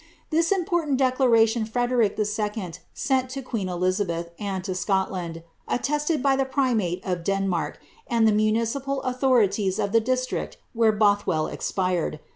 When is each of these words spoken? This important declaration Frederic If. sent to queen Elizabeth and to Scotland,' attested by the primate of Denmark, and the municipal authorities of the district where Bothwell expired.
This 0.31 0.51
important 0.51 0.97
declaration 0.97 1.63
Frederic 1.63 2.17
If. 2.17 2.79
sent 2.95 3.29
to 3.29 3.41
queen 3.43 3.69
Elizabeth 3.69 4.31
and 4.39 4.63
to 4.63 4.73
Scotland,' 4.73 5.43
attested 5.67 6.23
by 6.23 6.35
the 6.35 6.43
primate 6.43 7.05
of 7.05 7.23
Denmark, 7.23 7.77
and 8.07 8.27
the 8.27 8.31
municipal 8.33 9.03
authorities 9.03 9.77
of 9.77 9.91
the 9.91 10.01
district 10.01 10.57
where 10.73 10.91
Bothwell 10.91 11.45
expired. 11.45 12.19